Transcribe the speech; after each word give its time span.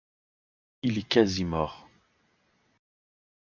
Il 0.81 0.97
est 0.97 1.07
quasy 1.07 1.43
mort. 1.45 1.87